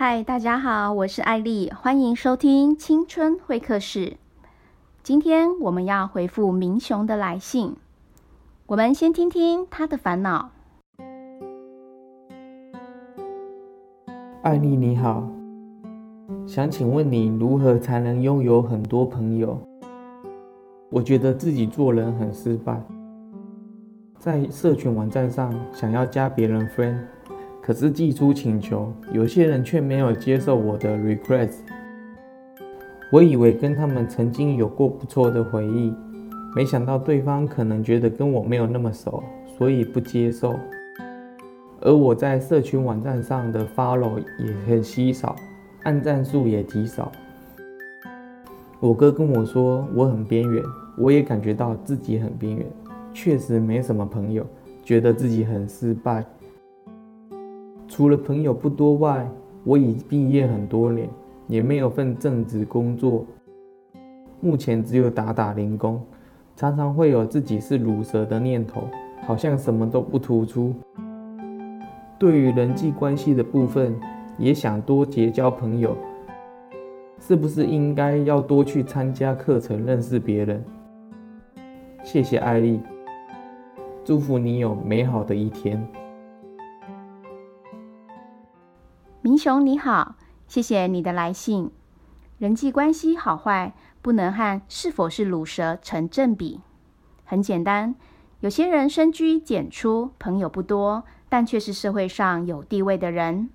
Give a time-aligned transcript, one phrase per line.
[0.00, 4.16] 嗨，大家好，我是艾丽，欢迎收听青春会客室。
[5.02, 7.74] 今天我们要回复明雄的来信，
[8.66, 10.50] 我们先听听他的烦恼。
[14.42, 15.28] 艾丽你好，
[16.46, 19.58] 想请问你如何才能拥有很多朋友？
[20.90, 22.80] 我觉得自己做人很失败，
[24.16, 27.00] 在社群网站上想要加别人 friend，
[27.68, 31.58] 可是寄出请求，有些人却没有接受我的 request。
[33.12, 35.92] 我以为跟他们曾经有过不错的回忆，
[36.56, 39.22] 没想到对方可能觉得跟我没有那么熟，
[39.58, 40.54] 所以不接受。
[41.82, 45.36] 而我在社群网站上的 follow 也很稀少，
[45.82, 47.12] 按赞数也极少。
[48.80, 50.64] 我哥跟我说我很边缘，
[50.96, 52.66] 我也感觉到自己很边缘，
[53.12, 54.42] 确实没什么朋友，
[54.82, 56.24] 觉得自己很失败。
[57.88, 59.26] 除了朋友不多外，
[59.64, 61.08] 我已毕业很多年，
[61.46, 63.24] 也没有份正职工作，
[64.40, 66.00] 目前只有打打零工，
[66.54, 68.82] 常常会有自己是卤蛇的念头，
[69.26, 70.74] 好像什么都不突出。
[72.18, 73.98] 对于人际关系的部分，
[74.36, 75.96] 也想多结交朋友。
[77.20, 80.62] 是不是应该要多去参加课程，认识别人？
[82.04, 82.80] 谢谢艾丽，
[84.04, 85.84] 祝福你有美好的一天。
[89.28, 90.14] 明雄你好，
[90.46, 91.70] 谢谢你的来信。
[92.38, 96.62] 人际关系好坏不能和是否是卤蛇成正比。
[97.26, 97.94] 很简单，
[98.40, 103.50] 有些人深居简出，朋友不多，但却是社会上有地位的人。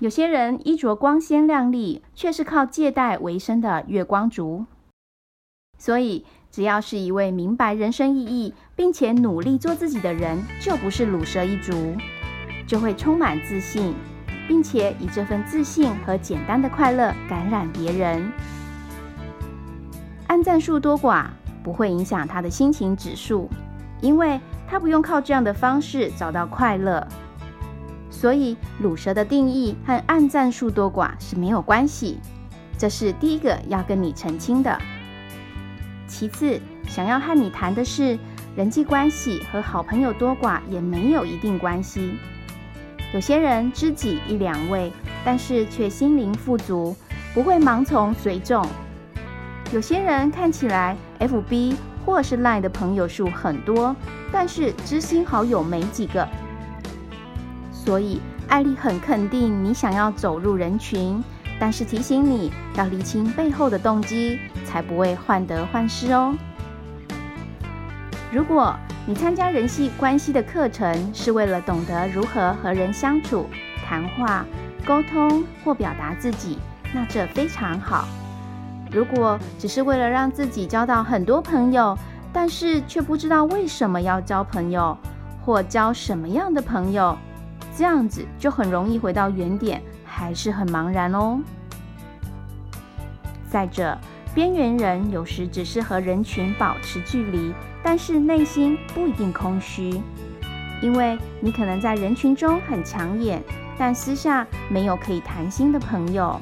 [0.00, 4.66] 有些人衣着光鲜亮丽，却是靠借贷为生的月光族。
[5.78, 11.94] 所以，只要是一位明白人生意义，并且努力做自己的人，就不是卤蛇一族，
[12.66, 13.94] 就会充满自信，
[14.48, 18.32] 并且以这份自信和简单的快乐感染别人。
[20.26, 21.26] 按赞数多寡
[21.62, 23.48] 不会影响他的心情指数，
[24.00, 27.06] 因为他不用靠这样的方式找到快乐。
[28.10, 32.18] 所以，乳蛇的定义和按赞数多寡是没有关系，
[32.76, 34.76] 这是第一个要跟你澄清的。
[36.06, 36.58] 其次，
[36.88, 38.18] 想要和你谈的是
[38.56, 42.16] 人际关系和好朋友多寡也没有一定关系。
[43.14, 44.92] 有些人知己一两位，
[45.24, 46.94] 但是却心灵富足，
[47.32, 48.62] 不会盲从随众；
[49.72, 51.74] 有些人看起来 FB
[52.04, 53.96] 或是 Line 的朋友数很多，
[54.30, 56.28] 但是知心好友没几个。
[57.72, 61.24] 所以，艾丽很肯定你想要走入人群，
[61.58, 66.34] 但是提醒你要厘清背后的动机，才不会患得患失哦。
[68.30, 73.46] 如果你参加人际关系的课程是为了懂得如何和人相处、
[73.86, 74.44] 谈话、
[74.84, 76.58] 沟通或表达自己，
[76.92, 78.06] 那这非常好。
[78.92, 81.96] 如果只是为了让自己交到很多朋友，
[82.30, 84.94] 但是却不知道为什么要交朋友，
[85.42, 87.16] 或交什么样的朋友，
[87.74, 91.40] 这样子就很容易回到原点，还是很茫然哦。
[93.48, 93.96] 再者，
[94.34, 97.54] 边缘人有时只是和人群保持距离，
[97.90, 99.98] 但是内心不一定空虚，
[100.82, 103.42] 因为你可能在人群中很抢眼，
[103.78, 106.38] 但私下没有可以谈心的朋友；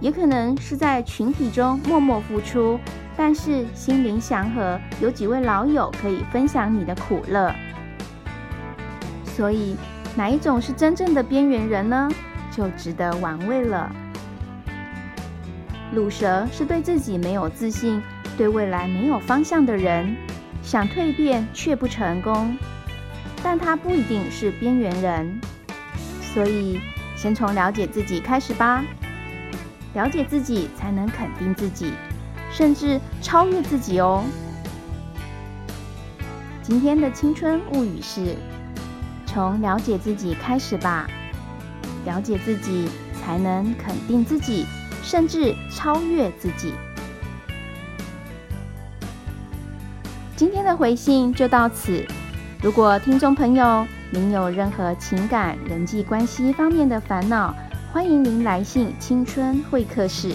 [0.00, 2.76] 也可能是在群体中默默付出，
[3.16, 7.54] 但是心灵祥和，有几位老友可以分享你的苦乐。
[9.24, 9.76] 所以。
[10.16, 12.08] 哪一种是真正的边缘人呢？
[12.50, 13.88] 就值得玩味了。
[15.94, 18.02] 鲁蛇是对自己没有自信、
[18.36, 20.16] 对未来没有方向的人，
[20.70, 22.54] 想蜕变却不成功。
[23.42, 25.40] 但他不一定是边缘人，
[26.20, 26.78] 所以
[27.16, 28.84] 先从了解自己开始吧。
[29.94, 31.92] 了解自己，才能肯定自己，
[32.52, 34.22] 甚至超越自己哦。
[36.62, 38.36] 今天的青春物语是。
[39.24, 41.06] 从了解自己开始吧，
[42.06, 42.88] 了解自己
[43.20, 44.66] 才能肯定自己，
[45.02, 46.72] 甚至超越自己。
[50.38, 52.06] 今天的回信就到此。
[52.62, 57.52] 如果听众朋友您有任何情感、人际关系方面的烦恼，
[57.92, 60.32] 欢迎您来信青春会客室。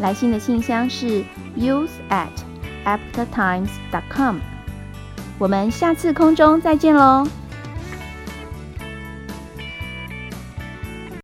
[0.00, 1.22] 来信的信箱是
[1.58, 2.30] youth at
[2.86, 4.38] aftertimes dot com。
[5.38, 7.28] 我们下次空中再见喽。